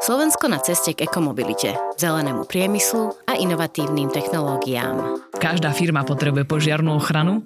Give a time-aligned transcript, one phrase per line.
[0.00, 5.20] Slovensko na ceste k ekomobilite, zelenému priemyslu a inovatívnym technológiám.
[5.36, 7.44] Každá firma potrebuje požiarnú ochranu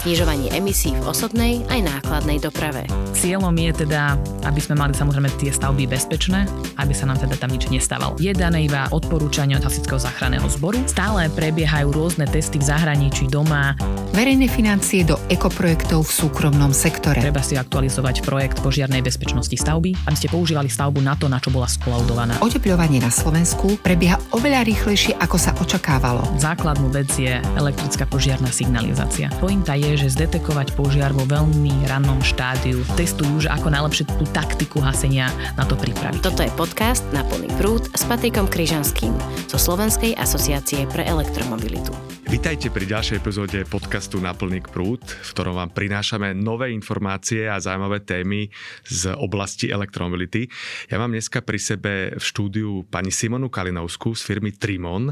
[0.00, 2.88] znižovanie emisí v osobnej aj nákladnej doprave.
[3.12, 4.16] Cieľom je teda,
[4.48, 6.48] aby sme mali samozrejme tie stavby bezpečné,
[6.80, 8.16] aby sa nám teda tam nič nestávalo.
[8.16, 10.80] Je dané iba odporúčanie od Hasičského záchranného zboru.
[10.88, 13.76] Stále prebiehajú rôzne testy v zahraničí, doma.
[14.16, 17.20] Verejné financie do ekoprojektov v súkromnom sektore.
[17.20, 21.52] Treba si aktualizovať projekt požiarnej bezpečnosti stavby, aby ste používali stavbu na to, na čo
[21.52, 22.40] bola skolaudovaná.
[22.40, 26.24] Oteplovanie na Slovensku prebieha oveľa rýchlejšie, ako sa očakávalo.
[26.40, 29.28] Základnú vec je elektrická požiarná signalizácia.
[29.38, 32.82] Pointa je, že zdetekovať požiar vo veľmi rannom štádiu.
[32.94, 36.20] Testujú, že ako najlepšie tú taktiku hasenia na to pripraviť.
[36.20, 39.14] Toto je podcast na plný prúd s Patrikom Kryžanským
[39.48, 41.90] zo Slovenskej asociácie pre elektromobilitu.
[42.30, 47.58] Vitajte pri ďalšej epizóde podcastu Na plný prúd, v ktorom vám prinášame nové informácie a
[47.58, 48.46] zaujímavé témy
[48.86, 50.46] z oblasti elektromobility.
[50.86, 55.10] Ja mám dneska pri sebe v štúdiu pani Simonu Kalinovskú z firmy Trimon,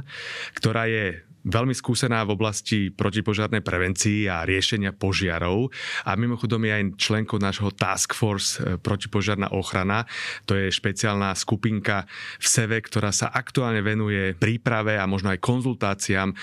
[0.54, 5.70] ktorá je veľmi skúsená v oblasti protipožiarnej prevencii a riešenia požiarov
[6.04, 10.08] a mimochodom je aj členkou nášho Task Force e, protipožiarná ochrana.
[10.48, 12.08] To je špeciálna skupinka
[12.38, 16.36] v SEVE, ktorá sa aktuálne venuje príprave a možno aj konzultáciám e,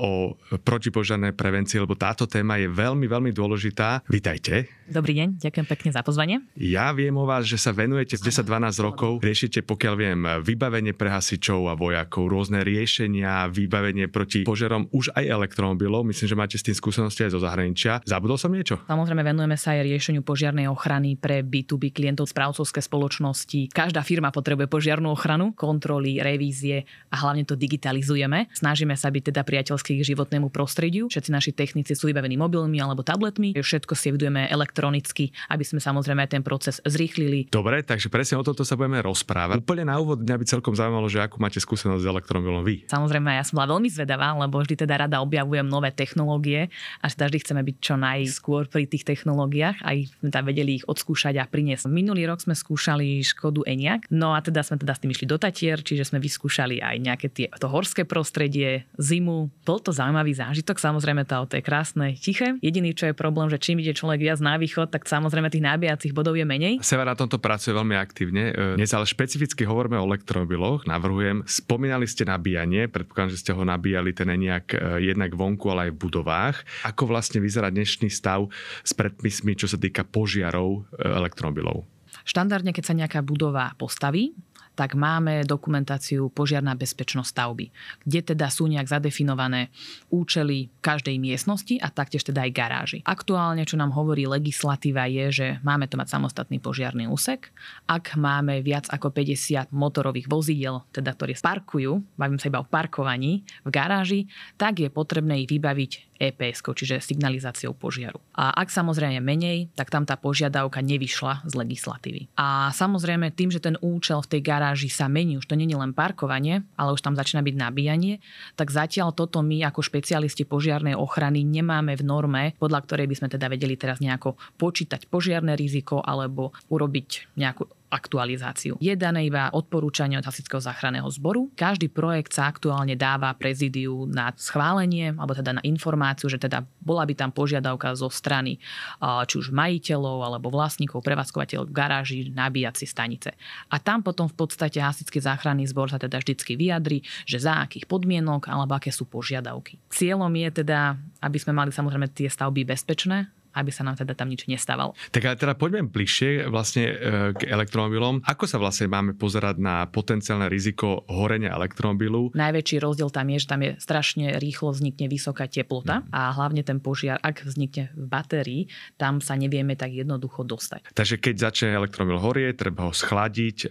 [0.00, 4.02] o protipožiarnej prevencii, lebo táto téma je veľmi, veľmi dôležitá.
[4.10, 4.70] Vítajte.
[4.86, 6.46] Dobrý deň, ďakujem pekne za pozvanie.
[6.54, 11.66] Ja viem o vás, že sa venujete 10-12 rokov, riešite, pokiaľ viem, vybavenie pre hasičov
[11.66, 16.08] a vojakov, rôzne riešenia, vybavenie proti požiarom už aj elektromobilov.
[16.08, 18.00] Myslím, že máte s tým skúsenosti aj zo zahraničia.
[18.08, 18.80] Zabudol som niečo?
[18.88, 23.76] Samozrejme, venujeme sa aj riešeniu požiarnej ochrany pre B2B klientov, správcovské spoločnosti.
[23.76, 28.48] Každá firma potrebuje požiarnú ochranu, kontroly, revízie a hlavne to digitalizujeme.
[28.56, 31.12] Snažíme sa byť teda priateľský k životnému prostrediu.
[31.12, 33.52] Všetci naši technici sú vybavení mobilmi alebo tabletmi.
[33.58, 37.50] Všetko si evidujeme elektronicky, aby sme samozrejme ten proces zrýchlili.
[37.50, 39.60] Dobre, takže presne o tomto sa budeme rozprávať.
[39.60, 42.86] Úplne na úvod mňa by celkom zaujímalo, že akú máte skúsenosť s elektromobilom vy.
[42.86, 46.70] Samozrejme, ja som bola veľmi zvedavá, lebo vždy teda rada objavujem nové technológie
[47.02, 50.86] a teda vždy chceme byť čo najskôr pri tých technológiách, aj sme teda vedeli ich
[50.86, 51.90] odskúšať a priniesť.
[51.90, 55.40] Minulý rok sme skúšali Škodu Eniak, no a teda sme teda s tým išli do
[55.40, 59.48] Tatier, čiže sme vyskúšali aj nejaké tie, to horské prostredie, zimu.
[59.64, 62.60] Bol to zaujímavý zážitok, samozrejme to auto je krásne, tiché.
[62.60, 66.12] Jediný, čo je problém, že čím ide človek viac na východ, tak samozrejme tých nabíjacích
[66.12, 66.84] bodov je menej.
[66.84, 68.52] Seva na tomto pracuje veľmi aktívne.
[68.52, 70.84] E, dnes ale špecificky hovoríme o elektromobiloch.
[70.84, 74.76] Navrhujem, spomínali ste nabíjanie, predpokladám, že ste ho nabíjali ten nejak e,
[75.12, 76.56] jednak vonku, ale aj v budovách.
[76.84, 78.48] Ako vlastne vyzerá dnešný stav
[78.82, 81.84] s predpismi, čo sa týka požiarov e, elektromobilov?
[82.26, 84.34] Štandardne, keď sa nejaká budova postaví,
[84.76, 87.66] tak máme dokumentáciu požiarná bezpečnosť stavby,
[88.04, 89.72] kde teda sú nejak zadefinované
[90.12, 92.98] účely každej miestnosti a taktiež teda aj garáži.
[93.08, 97.48] Aktuálne, čo nám hovorí legislatíva, je, že máme to mať samostatný požiarný úsek.
[97.88, 103.48] Ak máme viac ako 50 motorových vozidel, teda ktoré parkujú, bavím sa iba o parkovaní
[103.64, 104.20] v garáži,
[104.60, 108.18] tak je potrebné ich vybaviť EPS, čiže signalizáciou požiaru.
[108.32, 112.32] A ak samozrejme menej, tak tam tá požiadavka nevyšla z legislatívy.
[112.40, 115.78] A samozrejme tým, že ten účel v tej garáži sa mení, už to nie je
[115.78, 118.18] len parkovanie, ale už tam začína byť nabíjanie,
[118.58, 123.28] tak zatiaľ toto my ako špecialisti požiarnej ochrany nemáme v norme, podľa ktorej by sme
[123.28, 128.74] teda vedeli teraz nejako počítať požiarné riziko alebo urobiť nejakú aktualizáciu.
[128.82, 131.48] Je dané iba odporúčanie od Hasičského záchranného zboru.
[131.54, 137.06] Každý projekt sa aktuálne dáva prezidiu na schválenie, alebo teda na informáciu, že teda bola
[137.06, 138.58] by tam požiadavka zo strany
[139.00, 143.34] či už majiteľov alebo vlastníkov, prevádzkovateľov garáži, nabíjací stanice.
[143.70, 147.86] A tam potom v podstate Hasičský záchranný zbor sa teda vždycky vyjadri, že za akých
[147.86, 149.78] podmienok alebo aké sú požiadavky.
[149.94, 154.28] Cieľom je teda, aby sme mali samozrejme tie stavby bezpečné, aby sa nám teda tam
[154.28, 154.92] nič nestávalo.
[155.10, 156.94] Tak ale teda poďme bližšie vlastne e,
[157.32, 158.20] k elektromobilom.
[158.28, 162.36] Ako sa vlastne máme pozerať na potenciálne riziko horenia elektromobilu?
[162.36, 166.12] Najväčší rozdiel tam je, že tam je strašne rýchlo vznikne vysoká teplota mm.
[166.12, 168.62] a hlavne ten požiar, ak vznikne v batérii,
[169.00, 170.92] tam sa nevieme tak jednoducho dostať.
[170.92, 173.66] Takže keď začne elektromobil horie, treba ho schladiť e,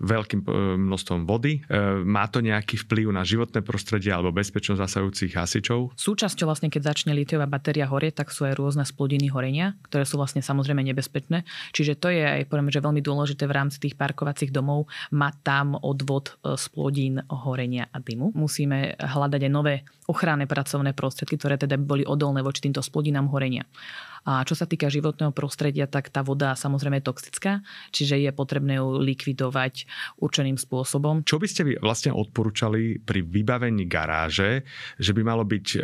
[0.00, 0.48] veľkým e,
[0.78, 1.60] množstvom vody.
[1.66, 1.70] E,
[2.06, 5.98] má to nejaký vplyv na životné prostredie alebo bezpečnosť zasajúcich hasičov?
[5.98, 10.06] Súčasťou vlastne, keď začne litiová batéria horieť, tak sú aj rôzne splodiny plodiny horenia, ktoré
[10.06, 11.42] sú vlastne samozrejme nebezpečné.
[11.74, 15.74] Čiže to je aj poviem, že veľmi dôležité v rámci tých parkovacích domov mať tam
[15.74, 18.30] odvod z e, horenia a dymu.
[18.38, 23.66] Musíme hľadať aj nové ochranné pracovné prostriedky, ktoré teda boli odolné voči týmto splodinám horenia.
[24.28, 28.76] A čo sa týka životného prostredia, tak tá voda samozrejme je toxická, čiže je potrebné
[28.76, 29.88] ju likvidovať
[30.20, 31.24] určeným spôsobom.
[31.24, 34.68] Čo by ste vy vlastne odporúčali pri vybavení garáže,
[35.00, 35.78] že by malo byť, e,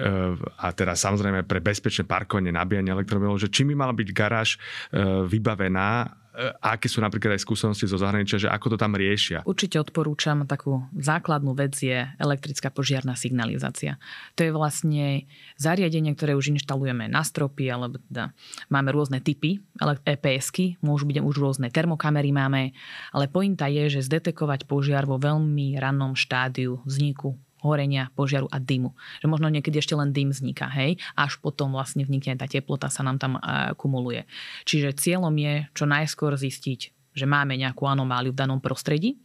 [0.60, 4.60] a teda samozrejme pre bezpečné parkovanie, nabíjanie elektromobilov, že čím by mala byť garáž
[4.92, 6.23] e, vybavená
[6.58, 9.46] aké sú napríklad aj skúsenosti zo zahraničia, že ako to tam riešia?
[9.46, 14.02] Určite odporúčam takú základnú vec je elektrická požiarná signalizácia.
[14.34, 18.34] To je vlastne zariadenie, ktoré už inštalujeme na stropy, alebo teda
[18.66, 19.62] máme rôzne typy
[20.04, 22.74] EPSky, môžu byť už rôzne termokamery máme,
[23.14, 28.92] ale pointa je, že zdetekovať požiar vo veľmi rannom štádiu vzniku horenia, požiaru a dymu.
[29.24, 33.00] Že možno niekedy ešte len dym vzniká, hej, až potom vlastne vnikne tá teplota sa
[33.00, 34.28] nám tam uh, kumuluje.
[34.68, 36.80] Čiže cieľom je čo najskôr zistiť,
[37.14, 39.16] že máme nejakú anomáliu v danom prostredí.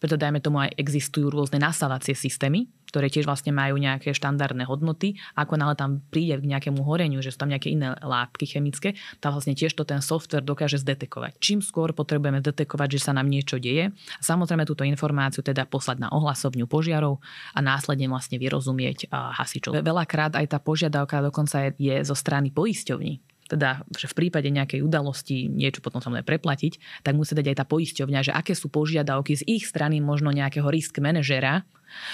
[0.00, 5.14] Preto dajme tomu aj existujú rôzne nasávacie systémy, ktoré tiež vlastne majú nejaké štandardné hodnoty.
[5.38, 9.30] Ako náhle tam príde k nejakému horeniu, že sú tam nejaké iné látky chemické, tak
[9.30, 11.38] vlastne tiež to ten software dokáže zdetekovať.
[11.38, 16.08] Čím skôr potrebujeme zdetekovať, že sa nám niečo deje, samozrejme túto informáciu teda poslať na
[16.10, 17.22] ohlasovňu požiarov
[17.54, 19.78] a následne vlastne vyrozumieť hasičov.
[19.78, 24.86] Veľakrát aj tá požiadavka dokonca je, je zo strany poisťovní teda, že v prípade nejakej
[24.86, 29.34] udalosti niečo potom samozrejme preplatiť, tak musí dať aj tá poisťovňa, že aké sú požiadavky
[29.34, 31.66] z ich strany možno nejakého risk manažera,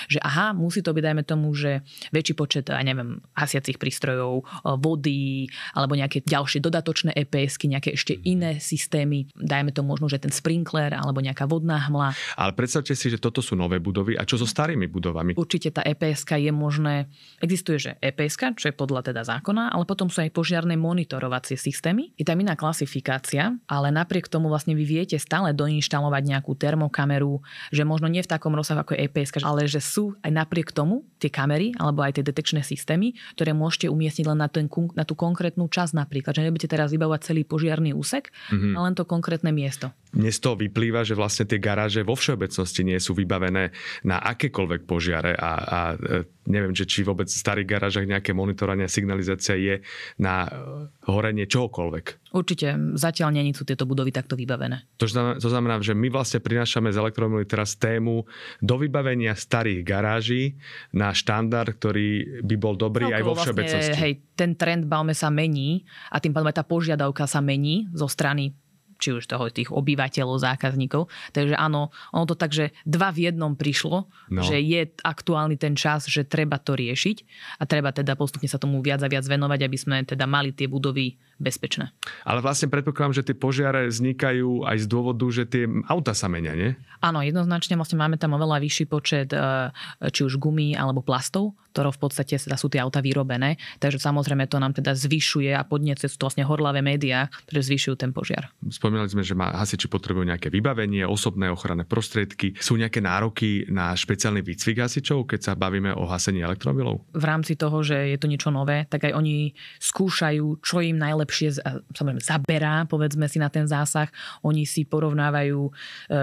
[0.06, 4.44] že aha, musí to byť, dajme tomu, že väčší počet, ja neviem, hasiacich prístrojov,
[4.78, 8.22] vody, alebo nejaké ďalšie dodatočné EPSky, nejaké ešte mhm.
[8.24, 12.12] iné systémy, dajme to možno, že ten sprinkler alebo nejaká vodná hmla.
[12.38, 15.36] Ale predstavte si, že toto sú nové budovy a čo so starými budovami?
[15.36, 16.94] Určite tá EPSK je možné,
[17.38, 22.10] existuje, že EPSK, čo je podľa teda zákona, ale potom sú aj požiarné monitorovacie systémy.
[22.16, 27.82] Je tam iná klasifikácia, ale napriek tomu vlastne vy viete stále doinštalovať nejakú termokameru, že
[27.84, 31.30] možno nie v takom rozsahu ako je EPSK, ale že sú aj napriek tomu tie
[31.30, 35.66] kamery alebo aj tie detekčné systémy, ktoré môžete umiestniť len na, ten, na tú konkrétnu
[35.66, 36.34] časť napríklad.
[36.34, 38.72] Že nebudete teraz vybavovať celý požiarný úsek, mm-hmm.
[38.74, 39.90] ale len to konkrétne miesto.
[40.16, 43.68] Dnes to vyplýva, že vlastne tie garáže vo všeobecnosti nie sú vybavené
[44.08, 48.88] na akékoľvek požiare a, a e, neviem, že či vôbec v starých garážach nejaké monitorovanie
[48.88, 49.84] a signalizácia je
[50.16, 50.50] na e,
[51.12, 52.32] horenie čohokoľvek.
[52.32, 54.88] Určite zatiaľ nie sú tieto budovy takto vybavené.
[54.96, 58.24] To znamená, to znamená že my vlastne prinášame z elektromily teraz tému
[58.64, 60.56] do vybavenia starých garáží
[60.96, 64.00] na štandard, ktorý by bol dobrý no, aj vo vlastne, všeobecnosti.
[64.00, 68.08] Hej, ten trend bavme sa mení a tým pádom aj tá požiadavka sa mení zo
[68.08, 68.56] strany
[68.96, 71.08] či už toho tých obyvateľov, zákazníkov.
[71.32, 74.42] Takže áno, ono to tak, že dva v jednom prišlo, no.
[74.42, 77.16] že je aktuálny ten čas, že treba to riešiť
[77.60, 80.68] a treba teda postupne sa tomu viac a viac venovať, aby sme teda mali tie
[80.68, 81.92] budovy bezpečné.
[82.24, 86.56] Ale vlastne predpokladám, že tie požiare vznikajú aj z dôvodu, že tie auta sa menia,
[86.56, 86.72] nie?
[87.04, 89.70] Áno, jednoznačne vlastne máme tam oveľa vyšší počet e,
[90.08, 93.60] či už gumy alebo plastov, ktorou v podstate teda sú tie auta vyrobené.
[93.76, 97.94] Takže samozrejme to nám teda zvyšuje a podnece sú to vlastne horlavé médiá, ktoré zvyšujú
[98.00, 98.48] ten požiar.
[98.72, 102.56] Spomínali sme, že hasiči potrebujú nejaké vybavenie, osobné ochranné prostriedky.
[102.56, 107.04] Sú nejaké nároky na špeciálny výcvik hasičov, keď sa bavíme o hasení elektromobilov?
[107.12, 111.25] V rámci toho, že je to niečo nové, tak aj oni skúšajú, čo im najlepšie
[111.92, 114.08] samozrejme zaberá, povedzme si na ten zásah.
[114.46, 115.72] Oni si porovnávajú, e,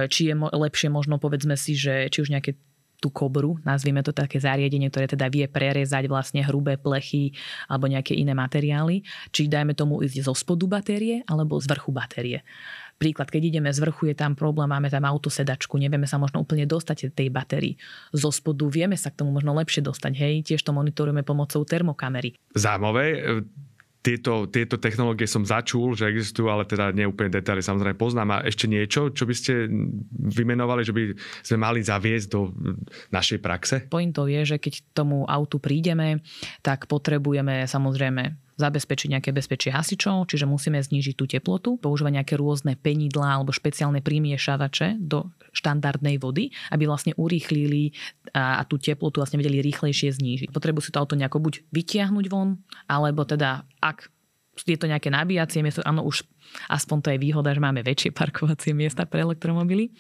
[0.08, 2.56] či je lepšie možno povedzme si, že či už nejaké
[3.04, 7.36] tú kobru, nazvime to také zariadenie, ktoré teda vie prerezať vlastne hrubé plechy
[7.68, 9.04] alebo nejaké iné materiály.
[9.36, 12.48] Či dajme tomu ísť zo spodu batérie alebo z vrchu batérie.
[12.96, 16.64] Príklad, keď ideme z vrchu, je tam problém, máme tam autosedačku, nevieme sa možno úplne
[16.64, 17.76] dostať tej batérii.
[18.16, 22.40] Zo spodu vieme sa k tomu možno lepšie dostať, hej, tiež to monitorujeme pomocou termokamery.
[22.56, 23.20] Zámové,
[24.04, 28.30] tieto, tieto technológie som začul, že existujú, ale teda neúplne detaily samozrejme poznám.
[28.36, 29.72] A ešte niečo, čo by ste
[30.12, 31.04] vymenovali, že by
[31.40, 32.52] sme mali zaviesť do
[33.16, 33.76] našej praxe?
[33.88, 36.20] Pointou je, že keď tomu autu prídeme,
[36.60, 42.80] tak potrebujeme samozrejme zabezpečiť nejaké bezpečie hasičov, čiže musíme znížiť tú teplotu, používať nejaké rôzne
[42.80, 47.92] penidlá alebo špeciálne primiešavače do štandardnej vody, aby vlastne urýchlili
[48.32, 50.50] a, a tú teplotu vlastne vedeli rýchlejšie znížiť.
[50.56, 54.08] Potrebujú si to auto nejako buď vytiahnuť von, alebo teda ak
[54.62, 56.30] je to nejaké nabíjacie miesto, áno, už
[56.70, 59.92] aspoň to je výhoda, že máme väčšie parkovacie miesta pre elektromobily,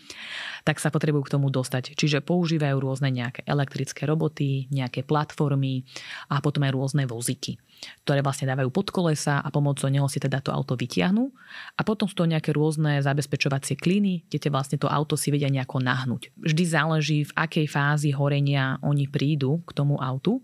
[0.64, 1.96] tak sa potrebujú k tomu dostať.
[1.96, 5.84] Čiže používajú rôzne nejaké elektrické roboty, nejaké platformy
[6.32, 7.60] a potom aj rôzne voziky
[8.04, 11.32] ktoré vlastne dávajú pod kolesa a pomocou neho si teda to auto vytiahnu.
[11.76, 15.84] A potom sú to nejaké rôzne zabezpečovacie klíny, kde vlastne to auto si vedia nejako
[15.84, 16.32] nahnúť.
[16.40, 20.44] Vždy záleží, v akej fázi horenia oni prídu k tomu autu.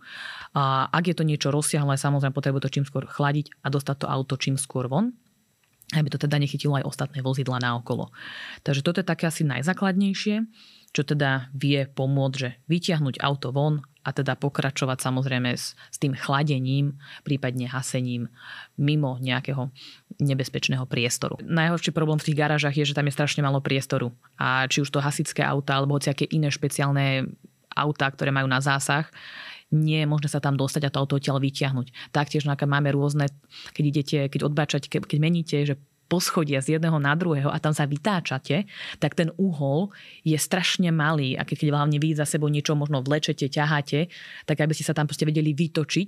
[0.55, 4.07] A ak je to niečo rozsiahle, samozrejme potrebujú to čím skôr chladiť a dostať to
[4.07, 5.15] auto čím skôr von
[5.93, 8.13] aby to teda nechytilo aj ostatné vozidla na okolo.
[8.61, 10.45] Takže toto je také asi najzákladnejšie,
[10.93, 16.17] čo teda vie pomôcť, že vytiahnuť auto von a teda pokračovať samozrejme s, s tým
[16.17, 18.31] chladením, prípadne hasením
[18.79, 19.69] mimo nejakého
[20.17, 21.37] nebezpečného priestoru.
[21.45, 24.09] Najhorší problém v tých garážach je, že tam je strašne málo priestoru.
[24.39, 27.29] A či už to hasické auta alebo hociaké iné špeciálne
[27.75, 29.05] auta, ktoré majú na zásah,
[29.69, 32.09] nie je možné sa tam dostať a to auto odtiaľ vyťahnuť.
[32.09, 33.29] Taktiež máme rôzne,
[33.77, 35.77] keď idete, keď odbáčať, keď, keď meníte, že
[36.09, 38.65] poschodia z jedného na druhého a tam sa vytáčate,
[38.97, 39.93] tak ten uhol
[40.25, 44.09] je strašne malý a keď hlavne vy za sebou niečo možno vlečete, ťaháte,
[44.49, 46.07] tak aby ste sa tam proste vedeli vytočiť.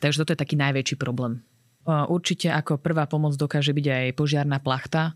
[0.00, 1.44] Takže toto je taký najväčší problém.
[1.84, 5.12] Určite ako prvá pomoc dokáže byť aj požiarná plachta.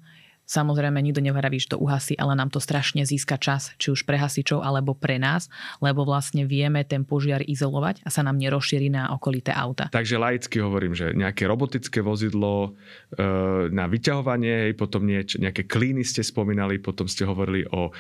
[0.46, 4.14] Samozrejme, nikto nevraví, že to uhasí, ale nám to strašne získa čas, či už pre
[4.14, 5.50] hasičov alebo pre nás,
[5.82, 9.90] lebo vlastne vieme ten požiar izolovať a sa nám nerozšíri na okolité auta.
[9.90, 12.78] Takže laicky hovorím, že nejaké robotické vozidlo
[13.18, 13.26] e,
[13.74, 17.92] na vyťahovanie, potom nieč, nejaké klíny ste spomínali, potom ste hovorili o e,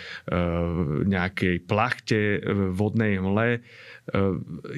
[1.02, 3.58] nejakej plachte e, vodnej hmle.
[3.58, 3.60] E,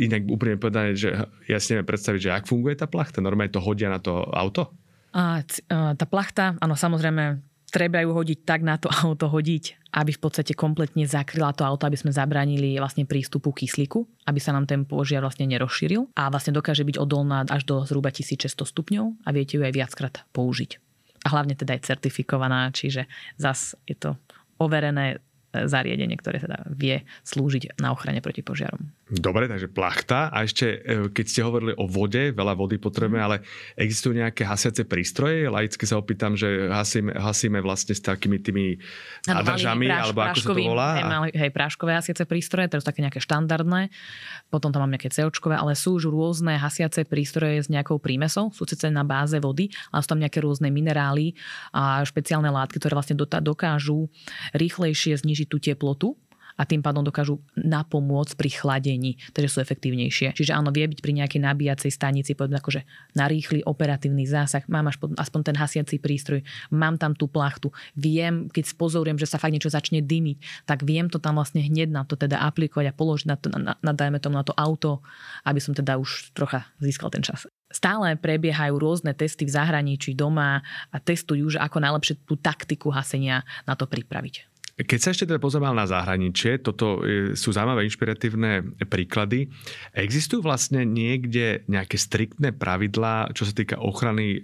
[0.00, 1.12] inak úplne povedané, že
[1.44, 4.72] ja si neviem predstaviť, že ak funguje tá plachta, normálne to hodia na to auto?
[5.12, 10.20] A, tá plachta, áno, samozrejme, treba ju hodiť tak na to auto hodiť, aby v
[10.20, 14.84] podstate kompletne zakryla to auto, aby sme zabránili vlastne prístupu kyslíku, aby sa nám ten
[14.84, 19.56] požiar vlastne nerozšíril a vlastne dokáže byť odolná až do zhruba 1600 stupňov a viete
[19.56, 20.80] ju aj viackrát použiť.
[21.26, 24.14] A hlavne teda je certifikovaná, čiže zas je to
[24.62, 25.18] overené
[25.52, 28.92] zariadenie, ktoré teda vie slúžiť na ochrane proti požiarom.
[29.08, 30.28] Dobre, takže plachta.
[30.28, 33.40] A ešte, e, keď ste hovorili o vode, veľa vody potrebujeme, ale
[33.80, 35.48] existujú nejaké hasiace prístroje?
[35.48, 38.76] Laicky sa opýtam, že hasíme, hasíme vlastne s takými tými
[39.24, 40.88] adržami, práš, alebo ako sa to volá?
[41.00, 43.88] Hej, hej, práškové hasiace prístroje, to sú také nejaké štandardné.
[44.52, 48.68] Potom tam mám nejaké COčkové, ale sú už rôzne hasiace prístroje s nejakou prímesou, sú
[48.68, 51.32] síce na báze vody, ale sú tam nejaké rôzne minerály
[51.72, 54.12] a špeciálne látky, ktoré vlastne dokážu
[54.52, 56.12] rýchlejšie znižiť tú teplotu
[56.58, 60.34] a tým pádom dokážu napomôcť pri chladení, takže sú efektívnejšie.
[60.34, 62.82] Čiže áno, vie byť pri nejakej nabíjacej stanici, povedzme akože
[63.14, 66.42] na rýchly operatívny zásah, mám aspoň ten hasiací prístroj,
[66.74, 71.06] mám tam tú plachtu, viem, keď spozorujem, že sa fakt niečo začne dymiť, tak viem
[71.06, 74.18] to tam vlastne hneď na to teda aplikovať a položiť na, to, na, na, dajme
[74.18, 74.98] tomu na to auto,
[75.46, 77.46] aby som teda už trocha získal ten čas.
[77.70, 83.44] Stále prebiehajú rôzne testy v zahraničí, doma a testujú, že ako najlepšie tú taktiku hasenia
[83.68, 84.57] na to pripraviť.
[84.78, 87.02] Keď sa ešte teda pozerám na zahraničie, toto
[87.34, 89.50] sú zaujímavé inšpiratívne príklady.
[89.90, 94.40] Existujú vlastne niekde nejaké striktné pravidlá, čo sa týka ochrany e,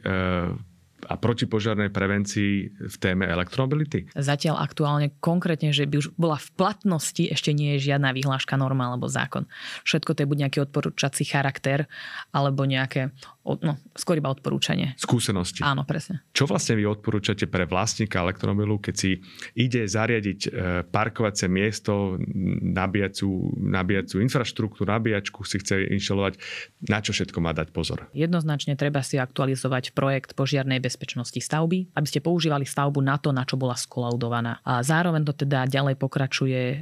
[1.08, 2.52] a protipožiarnej prevencii
[2.90, 4.08] v téme elektromobility?
[4.16, 8.90] Zatiaľ aktuálne konkrétne, že by už bola v platnosti, ešte nie je žiadna vyhláška, norma
[8.90, 9.44] alebo zákon.
[9.86, 11.86] Všetko to je buď nejaký odporúčací charakter,
[12.32, 14.96] alebo nejaké, no, skôr iba odporúčanie.
[14.98, 15.60] Skúsenosti.
[15.62, 16.24] Áno, presne.
[16.32, 19.10] Čo vlastne vy odporúčate pre vlastníka elektromobilu, keď si
[19.54, 20.48] ide zariadiť e,
[20.88, 22.16] parkovacie miesto,
[22.64, 26.40] nabíjacú, nabíjacú infraštruktúru, nabíjačku si chce inštalovať,
[26.88, 28.08] na čo všetko má dať pozor?
[28.16, 33.34] Jednoznačne treba si aktualizovať projekt požiarnej bezpečnosti bezpečnosti stavby, aby ste používali stavbu na to,
[33.34, 34.62] na čo bola skolaudovaná.
[34.62, 36.78] A zároveň to teda ďalej pokračuje, e,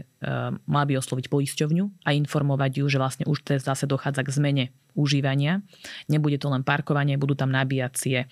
[0.52, 4.64] mal by osloviť poisťovňu a informovať ju, že vlastne už teraz zase dochádza k zmene
[4.92, 5.64] užívania.
[6.12, 8.26] Nebude to len parkovanie, budú tam nabíjacie e,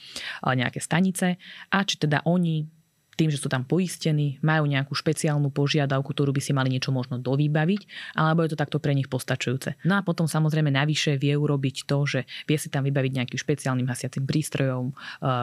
[0.44, 1.40] nejaké stanice
[1.72, 2.79] a či teda oni
[3.20, 7.20] tým, že sú tam poistení, majú nejakú špeciálnu požiadavku, ktorú by si mali niečo možno
[7.20, 9.76] dovýbaviť, alebo je to takto pre nich postačujúce.
[9.84, 13.84] No a potom samozrejme navyše vie urobiť to, že vie si tam vybaviť nejakým špeciálnym
[13.92, 14.94] hasiacím prístrojom, e,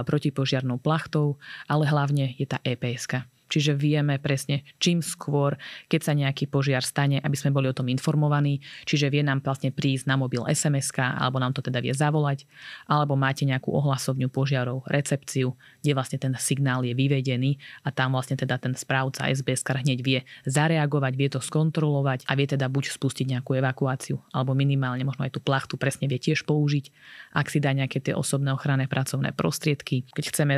[0.01, 1.37] protipožiarnou plachtou,
[1.69, 3.36] ale hlavne je tá EPS.
[3.47, 5.55] Čiže vieme presne čím skôr,
[5.87, 8.59] keď sa nejaký požiar stane, aby sme boli o tom informovaní.
[8.83, 12.47] Čiže vie nám vlastne prísť na mobil sms alebo nám to teda vie zavolať,
[12.87, 18.39] alebo máte nejakú ohlasovňu požiarov, recepciu, kde vlastne ten signál je vyvedený a tam vlastne
[18.39, 23.25] teda ten správca SBS hneď vie zareagovať, vie to skontrolovať a vie teda buď spustiť
[23.37, 26.89] nejakú evakuáciu, alebo minimálne možno aj tú plachtu presne vie tiež použiť,
[27.35, 30.07] ak si dá nejaké tie osobné ochranné pracovné prostriedky.
[30.11, 30.53] Keď chceme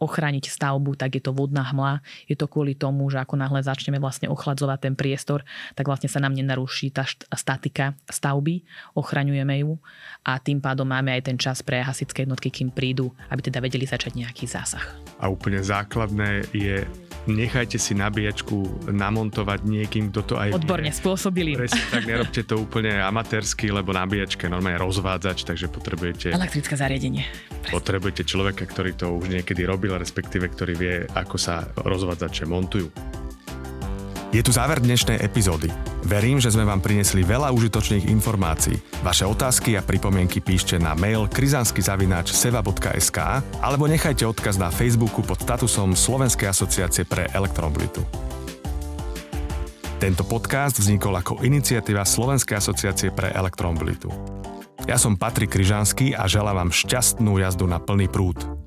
[0.00, 2.00] ochrániť stavbu, tak je to vodná hmla,
[2.32, 5.44] je to kvôli tomu, že ako náhle začneme vlastne ochladzovať ten priestor,
[5.76, 7.04] tak vlastne sa nám nenaruší tá
[7.36, 8.64] statika stavby,
[8.96, 9.76] ochraňujeme ju
[10.24, 13.84] a tým pádom máme aj ten čas pre hasičské jednotky, kým prídu, aby teda vedeli
[13.84, 14.82] začať nejaký zásah.
[15.20, 16.82] A úplne základné je
[17.26, 20.96] nechajte si nabíjačku namontovať niekým, kto to aj Odborne vie.
[20.96, 21.50] spôsobili.
[21.54, 26.34] Presne tak, nerobte to úplne amatérsky, lebo nabíjačka je normálne rozvádzač, takže potrebujete...
[26.34, 27.22] Elektrické zariadenie.
[27.62, 27.74] Presne.
[27.78, 32.88] Potrebujete človeka, ktorý to už niekedy robil, respektíve ktorý vie, ako sa rozvádzače montujú.
[34.32, 35.91] Je tu záver dnešnej epizódy.
[36.02, 38.74] Verím, že sme vám prinesli veľa užitočných informácií.
[39.06, 43.18] Vaše otázky a pripomienky píšte na mail krizanskyzavináč.seva.sk
[43.62, 48.02] alebo nechajte odkaz na Facebooku pod statusom Slovenskej asociácie pre elektromobilitu.
[50.02, 54.10] Tento podcast vznikol ako iniciatíva Slovenskej asociácie pre elektromobilitu.
[54.82, 58.61] Ja som Patrik Kryžanský a želám vám šťastnú jazdu na plný prúd.